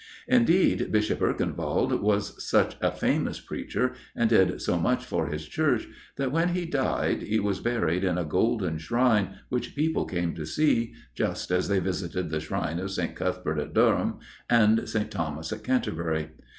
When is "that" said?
6.15-6.31